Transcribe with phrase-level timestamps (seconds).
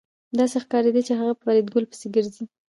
[0.37, 2.43] داسې ښکارېده چې هغه په فریدګل پسې ګرځي